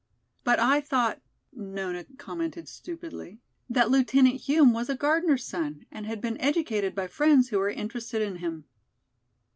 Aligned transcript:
"But 0.43 0.57
I 0.59 0.81
thought," 0.81 1.21
Nona 1.53 2.05
commented 2.17 2.67
stupidly, 2.67 3.39
"that 3.69 3.91
Lieutenant 3.91 4.37
Hume 4.41 4.73
was 4.73 4.89
a 4.89 4.95
gardener's 4.95 5.45
son 5.45 5.85
and 5.91 6.07
had 6.07 6.19
been 6.21 6.41
educated 6.41 6.95
by 6.95 7.05
friends 7.05 7.49
who 7.49 7.59
were 7.59 7.69
interested 7.69 8.23
in 8.23 8.37
him." 8.37 8.65